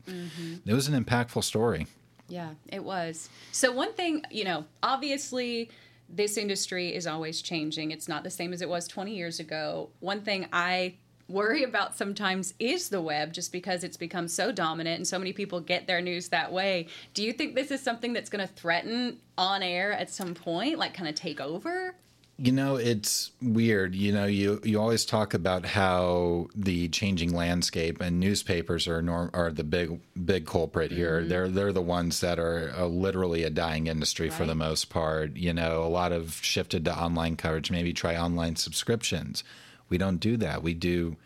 [0.66, 1.88] it was an impactful story.
[2.28, 3.30] Yeah, it was.
[3.54, 5.72] So one thing, you know, obviously
[6.10, 7.92] this industry is always changing.
[7.92, 9.90] It's not the same as it was 20 years ago.
[10.02, 10.96] One thing I
[11.28, 15.34] worry about sometimes is the web just because it's become so dominant and so many
[15.34, 16.88] people get their news that way.
[17.14, 20.78] Do you think this is something that's going to threaten on air at some point,
[20.78, 21.96] like kind of take over?
[22.40, 23.96] You know, it's weird.
[23.96, 29.32] You know, you you always talk about how the changing landscape and newspapers are norm,
[29.34, 31.24] are the big big culprit here.
[31.24, 35.36] They're they're the ones that are uh, literally a dying industry for the most part.
[35.36, 37.72] You know, a lot of shifted to online coverage.
[37.72, 39.44] Maybe try online subscriptions.
[39.90, 40.64] We don't do that.
[40.64, 41.18] We do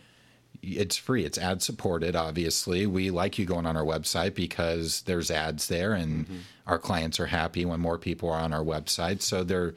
[0.62, 1.26] it's free.
[1.26, 2.86] It's ad supported, obviously.
[2.86, 6.38] We like you going on our website because there's ads there and mm-hmm.
[6.67, 9.21] our clients are happy when more people are on our website.
[9.21, 9.74] So there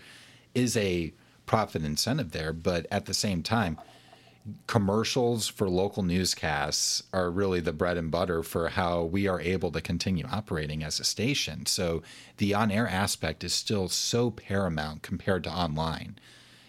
[0.54, 1.12] is a
[1.46, 2.52] profit incentive there.
[2.52, 3.78] But at the same time,
[4.66, 9.72] commercials for local newscasts are really the bread and butter for how we are able
[9.72, 11.64] to continue operating as a station.
[11.66, 12.02] So
[12.36, 16.18] the on air aspect is still so paramount compared to online.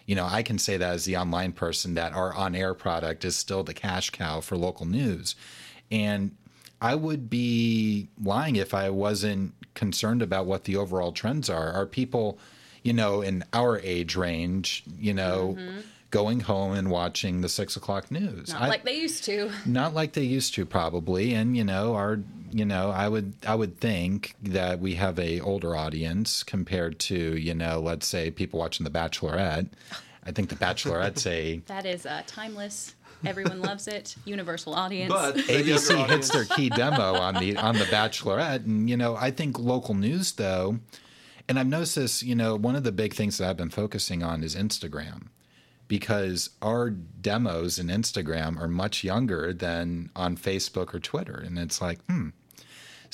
[0.06, 3.26] You know, I can say that as the online person that our on air product
[3.26, 5.36] is still the cash cow for local news.
[5.92, 6.36] And
[6.82, 11.72] I would be lying if I wasn't concerned about what the overall trends are.
[11.72, 12.38] Are people,
[12.84, 15.80] you know, in our age range, you know, mm-hmm.
[16.12, 18.50] going home and watching the six o'clock news?
[18.54, 19.52] Not I- like they used to.
[19.66, 22.20] not like they used to probably and you know our
[22.56, 27.38] you know i would i would think that we have a older audience compared to
[27.38, 29.68] you know let's say people watching the bachelorette
[30.24, 32.96] i think the bachelorette's a That is uh, timeless.
[33.26, 34.16] Everyone loves it.
[34.24, 35.12] Universal audience.
[35.12, 39.18] But abc younger hits their key demo on the on the bachelorette and you know
[39.18, 40.80] i think local news though
[41.50, 44.24] and i've noticed this you know one of the big things that i've been focusing
[44.24, 45.28] on is instagram
[45.88, 51.36] because our demos in Instagram are much younger than on Facebook or Twitter.
[51.36, 52.30] And it's like, hmm.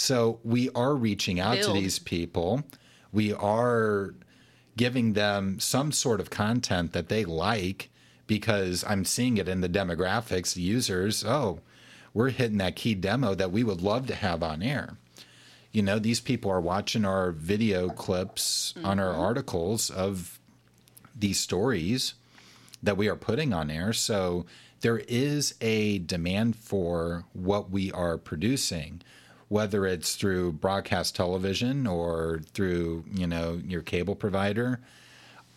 [0.02, 2.64] So we are reaching out to these people.
[3.12, 4.16] We are
[4.76, 7.90] giving them some sort of content that they like
[8.26, 11.24] because I'm seeing it in the demographics, the users.
[11.24, 11.60] Oh,
[12.14, 14.98] we're hitting that key demo that we would love to have on air.
[15.72, 19.22] You know, these people are watching our video clips on our mm-hmm.
[19.22, 20.40] articles of
[21.16, 22.16] these stories
[22.82, 23.94] that we are putting on air.
[23.94, 24.46] So
[24.82, 29.02] there is a demand for what we are producing,
[29.52, 34.80] whether it's through broadcast television or through, you know, your cable provider.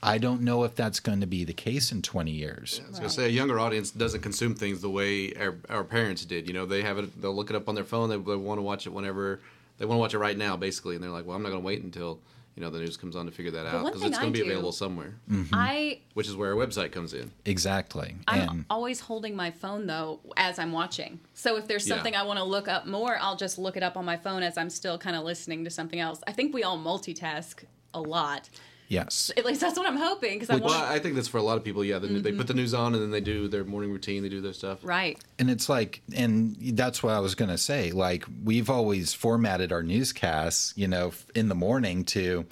[0.03, 2.81] I don't know if that's going to be the case in 20 years.
[2.85, 6.25] I was gonna say a younger audience doesn't consume things the way our, our parents
[6.25, 6.49] did.
[6.49, 7.23] You know, they have it.
[7.23, 8.09] They'll look it up on their phone.
[8.09, 9.39] They, they want to watch it whenever
[9.79, 10.97] they want to watch it right now, basically.
[10.97, 12.19] And they're like, "Well, I'm not going to wait until
[12.57, 14.45] you know the news comes on to figure that out because it's going to be
[14.45, 15.55] do- available somewhere." Mm-hmm.
[15.55, 17.33] I Which is where our website comes in.
[17.45, 18.17] Exactly.
[18.29, 21.21] I'm and always holding my phone though as I'm watching.
[21.35, 21.97] So if there's Yeah.
[21.97, 24.43] something I want to look up more, I'll just look it up on my phone
[24.43, 26.21] as I'm still kind of listening to something else.
[26.27, 28.49] I think we all multitask a lot.
[28.89, 29.31] Yes.
[29.37, 31.43] At least that's what I'm hoping because I Well, want I think that's for a
[31.43, 31.85] lot of people.
[31.85, 32.61] Yeah, they, they put the mm-hmm.
[32.61, 34.23] news on and then they do their morning routine.
[34.23, 34.79] They do their stuff.
[34.83, 35.19] right.
[35.39, 37.93] And it's like, and that's what I was going to say.
[37.93, 42.47] Like, we've always formatted our newscasts, you know, in the morning to,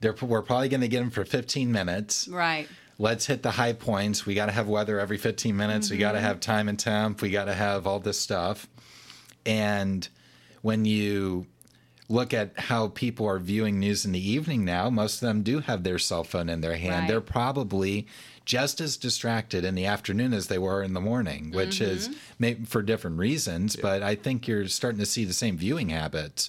[0.00, 2.28] they're, we're probably going to get them for 15 minutes.
[2.28, 2.68] Right.
[2.98, 4.26] Let's hit the high points.
[4.26, 5.90] We got to have weather every 15 minutes.
[5.90, 6.26] We got to mm-hmm.
[6.26, 7.22] have time and temp.
[7.22, 8.66] We got to have all this stuff.
[9.46, 10.08] And
[10.62, 11.46] when you
[12.08, 15.60] look at how people are viewing news in the evening now, most of them do
[15.60, 17.00] have their cell phone in their hand.
[17.02, 17.08] Right.
[17.08, 18.06] They're probably
[18.46, 22.64] just as distracted in the afternoon as they were in the morning, which is maybe
[22.64, 26.48] for different reasons, but I think you're starting to see the same viewing habits.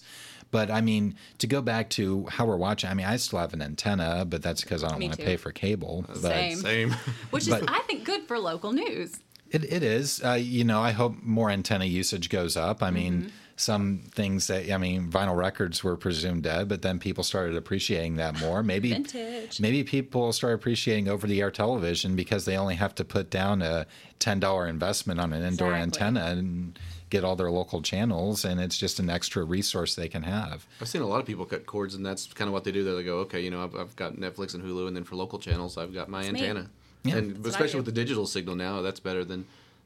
[0.52, 3.54] But I mean, to go back to how we're watching, I mean, I still have
[3.54, 6.06] an antenna, but that's because I don't want to pay for cable.
[6.08, 6.58] But Same.
[6.58, 6.92] Same.
[7.32, 9.20] Which is, But- I think, good for local news.
[9.52, 10.24] It, it is.
[10.24, 12.82] Uh, you know, I hope more antenna usage goes up.
[12.82, 13.30] I mean, Mm-hmm.
[13.60, 18.16] Some things that I mean, vinyl records were presumed dead, but then people started appreciating
[18.16, 18.64] that more.
[18.64, 19.60] Maybe Vintage.
[19.60, 23.86] maybe people start appreciating over-the-air television because they only have to put down a
[24.20, 25.82] ten dollar investment on an indoor Exactly.
[26.06, 30.24] antenna and get all their local channels, and it's just an extra resource they can
[30.24, 30.66] have.
[30.80, 32.84] I've seen a lot of people cut cords, and that's kind of what they do.
[32.84, 35.40] They go, okay, you know, I've, I've got Netflix and Hulu, and then for local
[35.40, 36.28] channels, I've got my me.
[36.30, 36.70] antenna.
[37.04, 37.16] Yeah.
[37.18, 39.46] and what I especially with the digital signal now, that's better than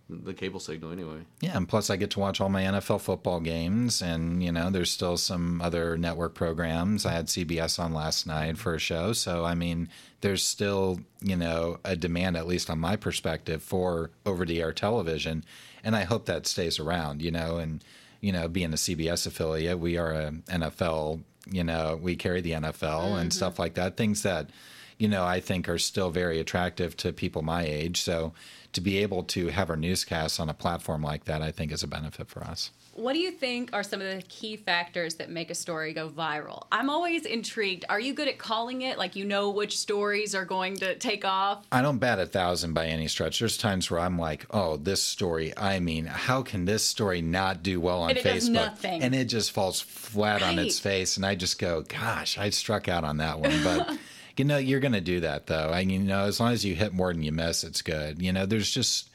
[0.10, 1.22] the cable signal anyway.
[1.42, 4.70] Yeah, and plus I get to watch all my NFL football games, and you know,
[4.70, 7.06] there's still some other network programs.
[7.06, 9.90] I had CBS on last night for a show, so I mean,
[10.22, 15.44] there's still you know a demand, at least on my perspective, for over-the-air television,
[15.84, 17.22] and I hope that stays around.
[17.22, 17.84] You know, and
[18.22, 21.22] you know, being a CBS affiliate, we are a NFL.
[21.50, 23.30] You know, we carry the NFL and mm-hmm.
[23.30, 23.98] stuff like that.
[23.98, 24.50] Things that
[24.98, 28.02] you know, I think are still very attractive to people my age.
[28.02, 28.34] So
[28.74, 31.84] to be able to have our newscasts on a platform like that, I think is
[31.84, 32.72] a benefit for us.
[32.96, 36.10] What do you think are some of the key factors that make a story go
[36.10, 36.68] viral?
[36.72, 37.86] I'm always intrigued.
[37.90, 39.00] Are you good at calling it?
[39.00, 41.66] Like you know which stories are going to take off?
[41.72, 43.40] I don't bat a thousand by any stretch.
[43.40, 47.64] There's times where I'm like, oh, this story, I mean, how can this story not
[47.64, 48.34] do well on And it Facebook?
[48.36, 49.02] does nothing.
[49.02, 51.18] And it just falls flat on its face.
[51.18, 53.64] And I just go, gosh, I struck out on that one.
[53.64, 53.98] But,
[54.38, 55.70] you know, you're going to do that, though.
[55.70, 58.22] I you know, as long as you hit more than you miss, it's good.
[58.22, 59.10] You know, there's just,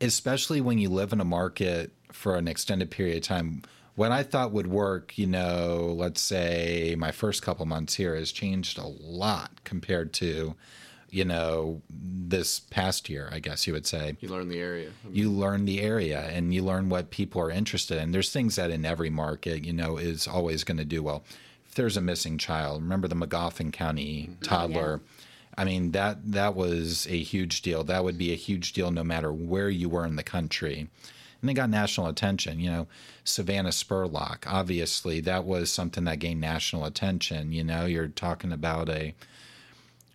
[0.00, 3.62] especially when you live in a market for an extended period of time.
[3.94, 8.30] What I thought would work, you know, let's say my first couple months here has
[8.30, 10.54] changed a lot compared to,
[11.08, 14.18] you know, this past year, I guess you would say.
[14.20, 14.90] You learn the area.
[15.10, 18.12] You learn the area and you learn what people are interested in.
[18.12, 21.24] There's things that in every market, you know, is always going to do well.
[21.76, 24.32] There's a missing child, remember the Magoffin County mm-hmm.
[24.42, 25.00] oh, toddler.
[25.56, 27.84] I mean that that was a huge deal.
[27.84, 30.88] That would be a huge deal no matter where you were in the country.
[31.40, 32.60] And they got national attention.
[32.60, 32.86] You know,
[33.24, 37.52] Savannah Spurlock, obviously, that was something that gained national attention.
[37.52, 39.14] You know, you're talking about a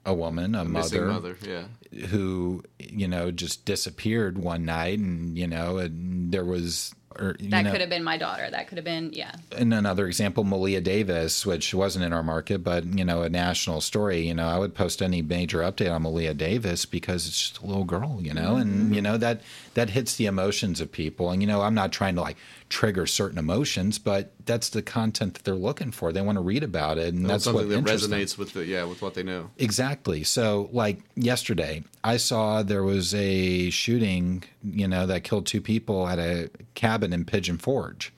[0.05, 2.05] a woman, a Missing mother, mother, yeah.
[2.07, 6.93] who you know just disappeared one night, and you know, and there was.
[7.19, 8.49] Or, you That know, could have been my daughter.
[8.49, 9.33] That could have been, yeah.
[9.57, 13.81] and another example, Maleah Davis, which wasn't in our market, but you know, a national
[13.81, 14.27] story.
[14.27, 17.65] You know, I would post any major update on Maleah Davis because it's just a
[17.65, 18.93] little girl, you know, and mm-hmm.
[18.93, 19.41] you know that
[19.73, 21.31] that hits the emotions of people.
[21.31, 22.37] And you know, I'm not trying to like
[22.71, 26.13] trigger certain emotions, but that's the content that they're looking for.
[26.13, 28.17] They want to read about it, and That's that's what that interests them.
[28.17, 29.51] resonates with the yeah with what they know.
[29.57, 30.23] Exactly.
[30.23, 36.07] So, like yesterday, I saw there was a shooting, you know, that killed two people
[36.07, 38.13] at a cabin in Pigeon Forge.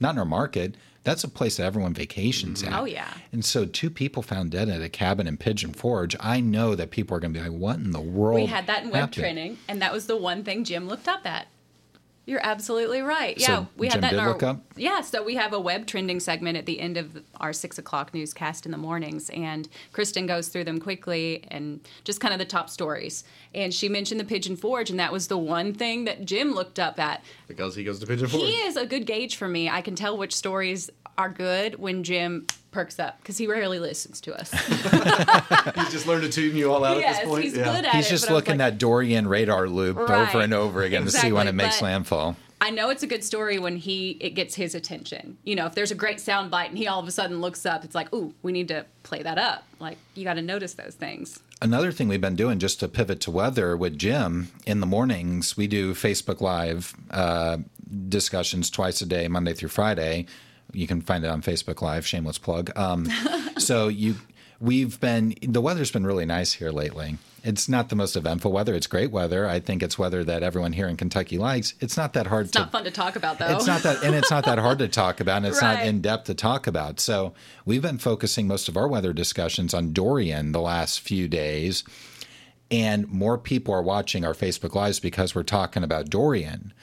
[0.00, 0.76] Not in our market.
[1.04, 2.72] That's a place that everyone vacations mm-hmm.
[2.74, 2.80] at.
[2.80, 3.12] Oh, yeah.
[3.32, 6.16] And so, two people found dead at a cabin in Pigeon Forge.
[6.18, 8.66] I know that people are going to be like, "What in the world?" We had
[8.66, 11.48] that in web happened?" training, and that was the one thing Jim looked up at.
[12.26, 13.40] You're absolutely right.
[13.40, 14.60] So Yeah, we had Jim that in our up?
[14.76, 15.00] yeah.
[15.00, 18.66] So we have a web trending segment at the end of our six o'clock newscast
[18.66, 22.70] in the mornings, and Kristen goes through them quickly and just kind of the top
[22.70, 23.24] stories.
[23.54, 26.78] And she mentioned the Pigeon Forge, and that was the one thing that Jim looked
[26.78, 27.24] up at.
[27.48, 28.42] Because he goes to Pigeon Forge.
[28.42, 29.68] He is a good gauge for me.
[29.68, 34.20] I can tell which stories are good when Jim perks up because he rarely listens
[34.22, 34.50] to us.
[35.74, 37.44] He's just learned to tune you all out yes, at this point.
[37.44, 37.64] he's yeah.
[37.64, 38.10] good at He's it.
[38.10, 40.28] just but I was looking like, that Dorian radar loop Right.
[40.28, 42.36] over and over again to see when it makes landfall.
[42.62, 45.38] I know it's a good story when he it gets his attention.
[45.44, 47.64] You know, if there's a great sound bite and he all of a sudden looks
[47.64, 49.64] up, it's like, ooh, we need to play that up.
[49.78, 51.40] Like you got to notice those things.
[51.62, 55.56] Another thing we've been doing just to pivot to weather with Jim in the mornings,
[55.56, 57.58] we do Facebook Live uh,
[58.08, 60.26] discussions twice a day, Monday through Friday.
[60.72, 62.06] You can find it on Facebook Live.
[62.06, 62.70] Shameless plug.
[62.76, 63.06] Um,
[63.58, 64.16] so you,
[64.60, 67.18] we've been the weather's been really nice here lately.
[67.42, 68.74] It's not the most eventful weather.
[68.74, 69.48] It's great weather.
[69.48, 71.72] I think it's weather that everyone here in Kentucky likes.
[71.80, 73.56] It's not that hard It's to not fun to talk about though.
[73.56, 76.02] it's not that, and it's not that hard to talk about, and it's not in
[76.02, 77.00] depth to talk about.
[77.00, 77.32] So
[77.64, 81.82] we've been focusing most of our weather discussions on Dorian the last few days,
[82.70, 86.74] and more people are watching our Facebook lives because we're talking about Dorian.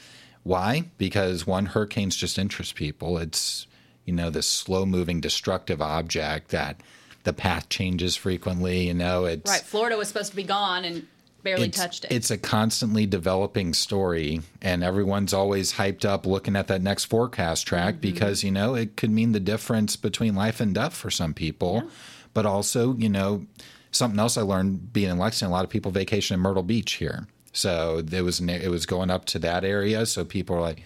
[0.42, 0.86] Why?
[0.98, 3.20] Because one, hurricanes just interest people.
[3.20, 3.67] It's
[4.08, 6.82] you know this slow moving destructive object that
[7.24, 8.88] the path changes frequently.
[8.88, 9.62] You know, it's right.
[9.62, 11.06] Florida was supposed to be gone and
[11.44, 12.12] barely it's, touched it.
[12.12, 17.68] It's a constantly developing story, and everyone's always hyped up looking at that next forecast
[17.68, 18.02] track Mm-hmm.
[18.02, 21.84] because, you know, it could mean the difference between life and death for some people.
[22.34, 23.46] But also, you know,
[23.92, 26.94] something else I learned being in Lexington, a lot of people vacation in Myrtle Beach
[26.94, 27.28] here.
[27.52, 30.06] So it was it was going up to that area.
[30.06, 30.84] So people are like,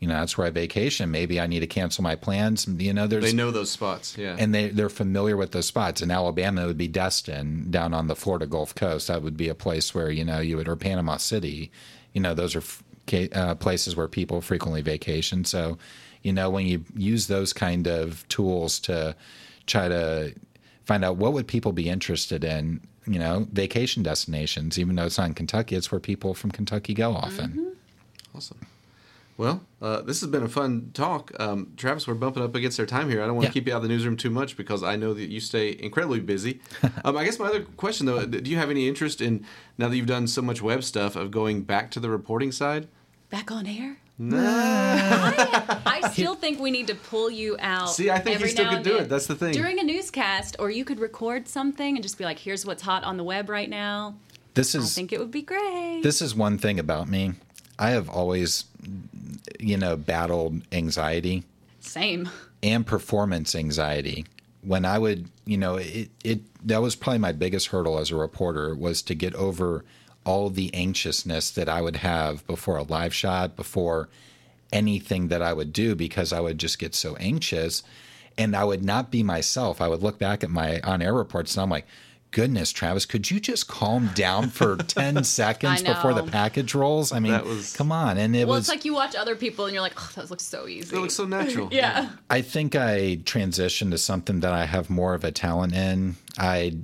[0.00, 1.10] You know, that's where I vacation.
[1.10, 2.66] Maybe I need to cancel my plans.
[2.66, 4.16] You know, there's They know those spots.
[4.16, 4.34] Yeah.
[4.38, 6.00] and they they're familiar with those spots.
[6.00, 9.08] In Alabama, it would be Destin down on the Florida Gulf Coast.
[9.08, 11.70] That would be a place where you know you would or Panama City.
[12.14, 12.62] You know, those are
[13.32, 15.44] uh, places where people frequently vacation.
[15.44, 15.78] So,
[16.22, 19.14] you know, when you use those kind of tools to
[19.66, 20.34] try to
[20.84, 24.78] find out what would people be interested in, you know, vacation destinations.
[24.78, 27.76] Even though it's not in Kentucky, it's where people from Kentucky go often.
[28.34, 28.66] Awesome.
[29.40, 31.32] Well, uh, this has been a fun talk.
[31.40, 33.22] Um, Travis, we're bumping up against our time here.
[33.22, 33.54] I don't want to Yeah.
[33.54, 36.20] keep you out of the newsroom too much because I know that you stay incredibly
[36.20, 36.60] busy.
[37.06, 39.46] um, I guess my other question, though, do you have any interest in,
[39.78, 42.86] now that you've done so much web stuff, of going back to the reporting side?
[43.30, 43.96] Back on air?
[44.18, 44.36] No.
[44.42, 47.86] I still think we need to pull you out.
[47.88, 49.08] See, I think you still now could do it.
[49.08, 49.54] That's the thing.
[49.54, 53.04] During a newscast, or you could record something and just be like, here's what's hot
[53.04, 54.16] on the web right now.
[54.52, 56.02] This is, I is think it would be great.
[56.02, 57.32] this is one thing about me.
[57.78, 58.66] I have always,
[59.58, 61.44] you know, battled anxiety
[61.80, 62.28] Same.
[62.62, 64.26] and performance anxiety.
[64.62, 68.16] When I would, you know, it, it that was probably my biggest hurdle as a
[68.16, 69.84] reporter was to get over
[70.24, 74.08] all the anxiousness that I would have before a live shot, before
[74.72, 77.82] anything that I would do, because I would just get so anxious
[78.36, 79.80] and I would not be myself.
[79.80, 81.86] I would look back at my on air reports and I'm like,
[82.32, 87.12] goodness, Travis, could you just calm down for 10 seconds before the package rolls?
[87.12, 88.18] I mean, That was- come on.
[88.18, 90.30] And it Well, was it's like you watch other people and you're like, oh, that
[90.30, 90.94] looks so easy.
[90.94, 91.68] It looks so natural.
[91.72, 92.10] yeah.
[92.28, 96.16] I think I transitioned to something that I have more of a talent in.
[96.38, 96.76] I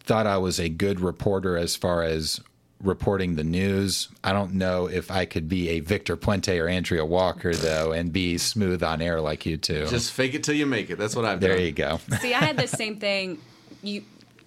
[0.00, 2.40] thought I was a good reporter as far as
[2.82, 4.08] reporting the news.
[4.24, 8.10] I don't know if I could be a Victor Puente or Andrea Walker though and
[8.12, 9.86] be smooth on air like you two.
[9.86, 10.96] Just fake it till you make it.
[10.96, 11.64] That's what I've there done.
[11.66, 12.00] you go.
[12.20, 13.38] See, I had the same thing.
[13.82, 14.02] You,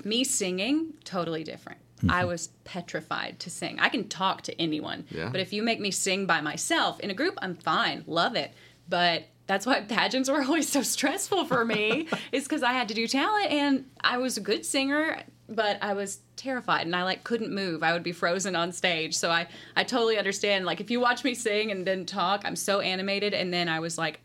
[0.06, 1.80] me singing, totally different.
[2.10, 2.28] I mm-hmm.
[2.30, 3.80] was petrified to sing.
[3.80, 5.30] I can talk to anyone, Yeah.
[5.30, 8.52] but if you make me sing by myself in a group, I'm fine, love it.
[8.90, 12.94] But that's why pageants were always so stressful for me, is because I had to
[12.94, 17.24] do talent, and I was a good singer, but I was terrified, and I like
[17.24, 17.84] couldn't move.
[17.84, 19.16] I would be frozen on stage.
[19.16, 20.66] So I, I totally understand.
[20.66, 23.80] Like if you watch me sing and then talk, I'm so animated, and then I
[23.80, 24.20] was like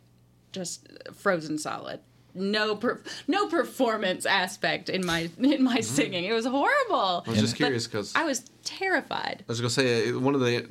[0.51, 2.01] just frozen solid.
[2.39, 6.25] No, per, no performance aspect in my in my singing.
[6.25, 7.25] It was horrible.
[7.27, 9.45] I was just curious because I was terrified.
[9.49, 10.69] I was going to say uh, one of the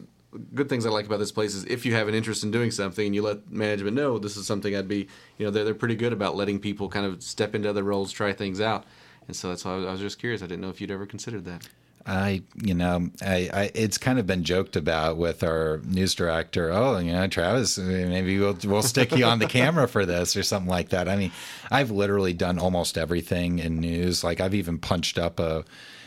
[0.54, 2.72] good things I like about this place is if you have an interest in doing
[2.72, 5.74] something and you let management know this is something I'd be, you know, they're, they're
[5.74, 8.86] pretty good about letting people kind of step into other roles, try things out.
[9.28, 10.42] And so that's why I was, I was just curious.
[10.42, 11.68] I didn't know if you'd ever considered that.
[12.08, 16.72] I, you know, I, I, it's kind of been joked about with our news director.
[16.72, 20.38] Oh, you know, Travis, uh, maybe we'll we'll stick you on the camera for this
[20.38, 21.10] or something like that.
[21.10, 21.32] I mean,
[21.70, 24.24] I've literally done almost everything in news.
[24.24, 25.66] Like I've even punched up a,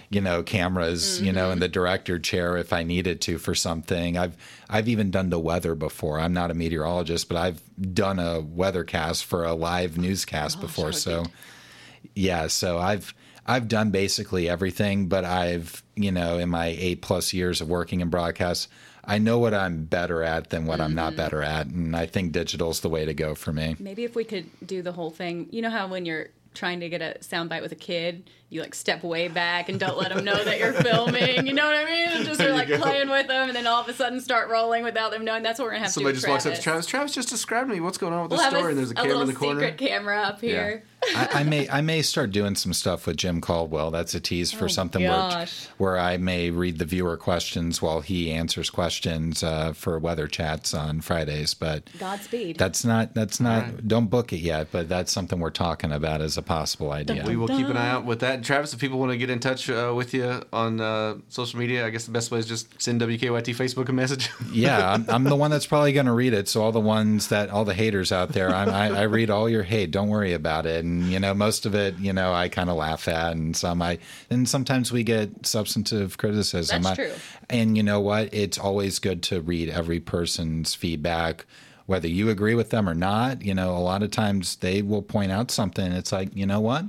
[0.08, 1.60] you know, cameras, you know, in mm-hmm.
[1.60, 4.16] the director chair if I needed to for something.
[4.16, 4.36] I've
[4.68, 6.18] I've even done the weather before.
[6.18, 7.60] I'm not a meteorologist, but I've
[7.94, 10.92] done a weathercast for a live newscast oh, before.
[10.92, 11.26] So
[12.14, 13.14] yeah so i've
[13.46, 18.00] i've done basically everything but i've you know in my eight plus years of working
[18.00, 18.68] in broadcast
[19.04, 21.16] i know what i'm better at than what i'm not mm-hmm.
[21.16, 24.24] better at and i think digital's the way to go for me Maybe if we
[24.24, 25.48] could do the whole thing.
[25.50, 28.74] You know how when you're trying to get a soundbite with a kid, you like
[28.74, 31.46] step way back and don't let them know that you're filming.
[31.46, 32.08] You know what I mean?
[32.08, 32.78] And just are like go.
[32.78, 35.42] playing with them, and then all of a sudden start rolling without them knowing.
[35.42, 36.32] That's what we're gonna have Somebody to just do.
[36.32, 36.86] walks up to Travis.
[36.86, 38.78] Travis just described to me what's going on with We'll this have story, a, and
[38.78, 39.60] there's a a camera in the corner.
[39.60, 40.84] secret camera up here.
[41.02, 43.90] I, I may I may start doing some stuff with Jim Caldwell.
[43.90, 45.66] That's a tease for something where, gosh.
[45.78, 50.74] where I may read the viewer questions while he answers questions uh, for weather chats
[50.74, 51.54] on Fridays.
[51.54, 52.58] But Godspeed.
[52.58, 54.68] that's not that's not don't book it yet.
[54.70, 57.24] But that's something we're talking about as a possible idea.
[57.26, 58.44] We will keep an eye out with that.
[58.44, 61.86] Travis, if people want to get in touch uh, with you on uh, social media,
[61.86, 64.30] I guess the best way is just send WKYT Facebook a message.
[64.52, 66.48] yeah, I'm, I'm the one that's probably going to read it.
[66.48, 69.48] So all the ones that all the haters out there, I'm, I, I read all
[69.48, 69.90] your hate.
[69.90, 70.84] Don't worry about it.
[70.84, 73.82] And you know, most of it, you know, I kind of laugh at, and some
[73.82, 73.98] I,
[74.30, 76.82] and sometimes we get substantive criticism.
[76.82, 77.14] That's I- true.
[77.48, 78.32] And you know what?
[78.32, 81.46] It's always good to read every person's feedback.
[81.86, 85.02] Whether you agree with them or not, you know, a lot of times they will
[85.02, 85.90] point out something.
[85.90, 86.84] It's like, you know what?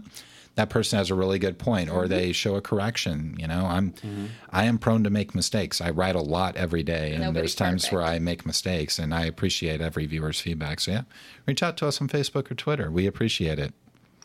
[0.56, 2.10] That person has a really good point, or mm-hmm.
[2.14, 3.36] they show a correction.
[3.40, 4.26] You know, I'm, mm-hmm.
[4.52, 5.82] I am prone to make mistakes.
[5.82, 8.04] I write a lot every day, and Nobody's there's times where.
[8.04, 10.82] I make mistakes, and I appreciate every viewer's feedback.
[10.82, 11.04] So yeah,
[11.48, 12.92] reach out to us on Facebook or Twitter.
[12.92, 13.74] We appreciate it.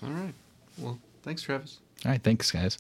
[0.03, 0.35] All right.
[0.79, 1.79] Well, thanks, Travis.
[2.05, 2.79] All right, thanks, guys.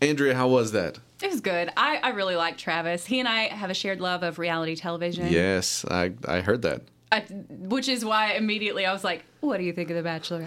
[0.00, 0.98] Andrea, how was that?
[1.22, 1.70] It was good.
[1.76, 3.06] I, I really like Travis.
[3.06, 5.28] He and I have a shared love of reality television.
[5.28, 6.82] Yes, I I heard that.
[7.10, 10.46] I, which is why immediately I was like, "What do you think of The Bachelor?"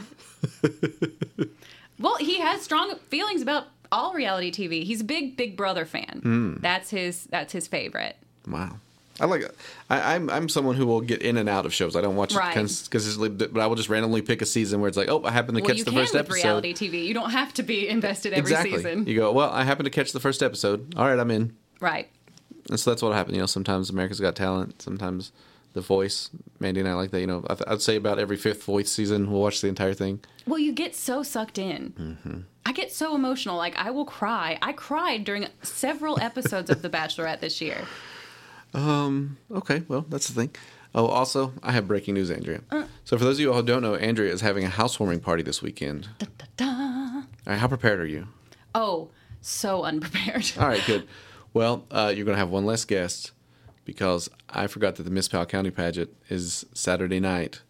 [1.99, 4.83] well, he has strong feelings about all reality TV.
[4.83, 6.19] He's a big Big Brother fan.
[6.21, 6.53] Hmm.
[6.59, 7.25] That's his.
[7.25, 8.17] That's his favorite.
[8.47, 8.77] Wow.
[9.19, 9.43] I like.
[9.89, 11.95] I, I'm I'm someone who will get in and out of shows.
[11.95, 12.53] I don't watch Right.
[12.53, 15.55] because but I will just randomly pick a season where it's like, oh, I happen
[15.55, 16.35] to Well, catch the first episode.
[16.63, 17.03] reality TV.
[17.05, 18.77] You don't have to be invested every exactly.
[18.77, 19.07] season.
[19.07, 20.93] You go, well, I happen to catch the first episode.
[20.95, 21.55] All right, I'm in.
[21.79, 22.09] Right.
[22.69, 23.35] And so that's what happened.
[23.35, 25.31] You know, sometimes America's Got Talent, sometimes
[25.73, 26.29] The Voice.
[26.59, 27.21] Mandy and I like that.
[27.21, 29.93] You know, I th- I'd say about every fifth Voice season, we'll watch the entire
[29.93, 30.19] thing.
[30.45, 31.93] Well, you get so sucked in.
[31.97, 32.39] Mm-hmm.
[32.65, 33.55] I get so emotional.
[33.57, 34.59] Like, I will cry.
[34.61, 37.85] I cried during several episodes of The Bachelorette this year.
[38.75, 40.51] Okay, well, that's the thing.
[40.95, 42.61] Oh, also, I have breaking news, Andrea.
[42.71, 42.85] Uh.
[43.03, 45.61] So for those of you who don't know, Andrea is having a housewarming party this
[45.61, 46.07] weekend.
[46.19, 46.65] Da-da.
[46.65, 48.27] All right, how prepared are you?
[48.73, 49.09] Oh,
[49.41, 50.51] so unprepared.
[50.59, 51.07] All right, good.
[51.53, 53.31] Well, uh, you're going to have one less guest
[53.83, 57.61] because I forgot that the Miss Powell County pageant is Saturday night,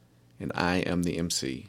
[0.42, 1.68] and I am the MC.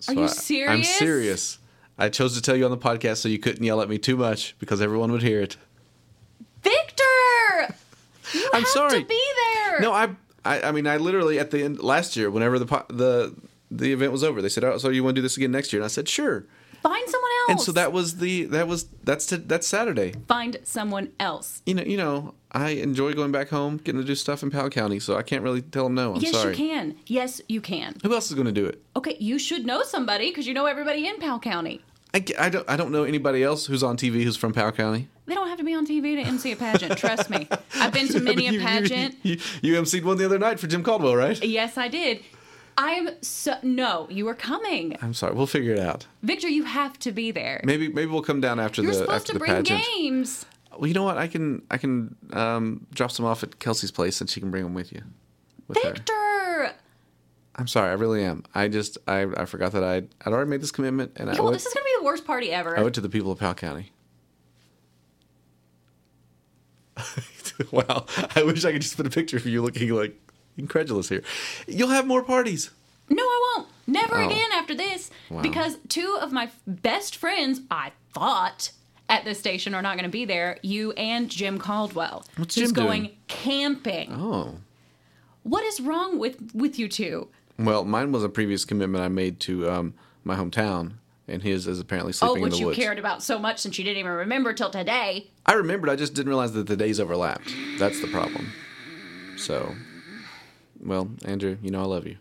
[0.00, 0.96] So you I- I'm serious?
[0.98, 1.58] serious.
[1.98, 4.16] I chose to tell you on the podcast so you couldn't yell at me too
[4.16, 5.56] much because everyone would hear it.
[6.62, 7.74] Victor!
[8.32, 9.02] You I'm have sorry.
[9.02, 9.22] to be
[9.54, 9.80] there.
[9.80, 10.10] No, I,
[10.44, 13.34] I, I mean, I literally at the end last year, whenever the po- the
[13.70, 15.72] the event was over, they said, "Oh, so you want to do this again next
[15.72, 16.44] year?" And I said, "Sure."
[16.82, 17.50] Find someone else.
[17.50, 20.14] And so that was the that was that's t- that's Saturday.
[20.28, 21.60] Find someone else.
[21.66, 24.70] You know, you know, I enjoy going back home, getting to do stuff in Powell
[24.70, 26.14] County, so I can't really tell them no.
[26.14, 26.52] I'm yes, sorry.
[26.52, 26.96] you can.
[27.06, 27.96] Yes, you can.
[28.02, 28.82] Who else is going to do it?
[28.96, 31.82] Okay, you should know somebody because you know everybody in Powell County.
[32.12, 35.08] I, I don't I don't know anybody else who's on TV who's from Powell County.
[35.26, 36.98] They don't have to be on TV to MC a pageant.
[36.98, 37.48] Trust me.
[37.76, 39.16] I've been to many You- a pageant.
[39.22, 41.42] You, you, you emceed one the other night for Jim Caldwell, right?
[41.44, 42.20] Yes, I did.
[42.76, 44.08] I'm so no.
[44.10, 45.34] You are coming, I'm sorry.
[45.34, 46.06] We'll figure it out.
[46.22, 46.48] Victor.
[46.48, 47.60] You have to be there.
[47.64, 49.84] Maybe maybe we'll come down after You're the supposed after to the bring pageant.
[49.96, 50.46] games.
[50.76, 51.18] Well, you know what?
[51.18, 54.62] I can I can um, drop some off at Kelsey's place, and she can bring
[54.64, 55.02] them with you.
[55.68, 56.72] With her.
[57.56, 58.44] I'm sorry, I really am.
[58.54, 61.40] I just I, I forgot that I'd I'd already made this commitment, and I Yeah,
[61.40, 62.78] owe well, this is gonna be the worst party ever.
[62.78, 63.92] I owe it to the people of Powell County.
[67.70, 70.18] wow, I wish I could just put a picture of you looking like
[70.56, 71.22] incredulous here.
[71.66, 72.70] You'll have more parties.
[73.08, 73.68] No, I won't.
[73.86, 74.26] Never Oh.
[74.26, 75.10] again after this.
[75.30, 75.42] Wow.
[75.42, 78.70] Because two of my f- best friends, I thought,
[79.08, 80.58] at this station are not going to be there.
[80.62, 82.24] You and Jim Caldwell.
[82.36, 82.86] What's who's Jim doing?
[83.02, 84.12] going camping.
[84.12, 84.58] Oh.
[85.42, 87.28] What is wrong with with you two?
[87.60, 89.94] Well, mine was a previous commitment I made to um,
[90.24, 90.92] my hometown,
[91.28, 93.84] and his is apparently sleeping Oh, in which you cared about so much since you
[93.84, 95.30] didn't even remember till today.
[95.44, 97.54] I remembered, I just didn't realize that the days overlapped.
[97.78, 98.50] That's the problem.
[99.36, 99.74] So,
[100.82, 102.16] well, Andrew, you know I love you,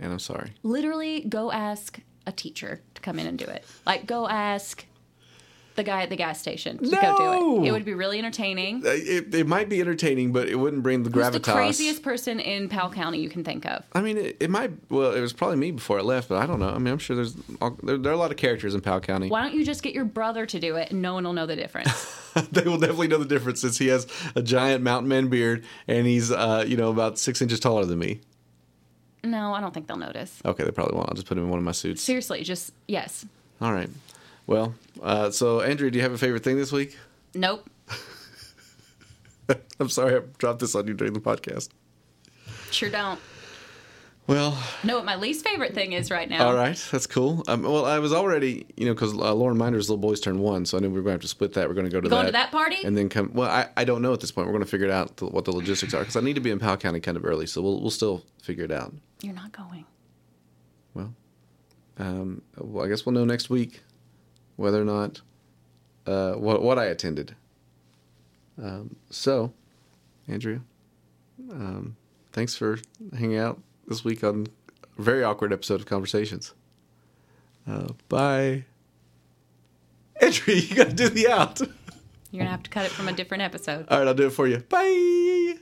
[0.00, 0.54] and I'm sorry.
[0.64, 3.64] Literally, go ask a teacher to come in and do it.
[3.86, 4.84] Like, go ask
[5.78, 7.64] the guy at the gas station to go do No!
[7.64, 7.68] it.
[7.68, 8.84] It would be really entertaining.
[8.86, 11.32] Uh, It, it might be entertaining, but it wouldn't bring the Who's gravitas.
[11.44, 13.84] the craziest person in Powell County you can think of?
[13.94, 14.72] I mean, it, it might.
[14.90, 16.68] Well, it was probably me before I left, but I don't know.
[16.68, 19.00] I mean, I'm sure there's all, there, there are a lot of characters in Powell
[19.00, 19.30] County.
[19.30, 21.46] Why don't you just get your brother to do it and no one will know
[21.46, 21.88] the difference?
[22.52, 24.06] they will definitely know the difference since he has
[24.36, 27.98] a giant mountain man beard and he's, uh, you know, about six inches taller than
[27.98, 28.20] me.
[29.24, 30.40] no, I don't think they'll notice.
[30.44, 31.08] Okay, they probably won't.
[31.08, 32.02] I'll just put him in one of my suits.
[32.02, 33.24] Seriously, just yes.
[33.60, 33.90] All right.
[34.48, 36.96] Well, uh, so Andrew, do you have a favorite thing this week?
[37.34, 37.68] Nope.
[39.78, 41.68] I'm sorry I dropped this on you during the podcast.
[42.70, 43.20] Sure don't.
[44.26, 46.46] Well, Know what my least favorite thing is right now?
[46.46, 47.42] all right, that's cool.
[47.46, 50.64] Um, well, I was already, you know, because uh, Lauren Minder's little boys turned one,
[50.64, 51.68] so I knew we were going to have to split that.
[51.68, 52.26] We're going to go to Going that.
[52.28, 52.76] to that party?
[52.84, 53.30] and then come.
[53.34, 54.46] Well, I, I don't know at this point.
[54.46, 56.40] We're going to figure it out th- what the logistics are because I need to
[56.42, 58.94] be in Powell County kind of early, so we'll we'll still figure it out.
[59.22, 59.84] You're not going.
[60.94, 61.14] Well,
[61.98, 63.82] um, well, I guess we'll know next week
[64.58, 65.22] whether or not
[66.06, 67.34] uh, what what I attended.
[68.60, 69.52] Um, so,
[70.26, 70.60] Andrea,
[71.50, 71.96] um,
[72.32, 72.80] thanks for
[73.16, 74.48] hanging out this week on
[74.98, 76.54] a very awkward episode of Conversations.
[77.68, 78.64] Uh, bye.
[80.20, 81.60] Andrea, you got to do the out.
[82.30, 83.86] You're gonna have to cut it from a different episode.
[83.88, 84.58] All right, I'll do it for you.
[84.58, 85.58] Bye.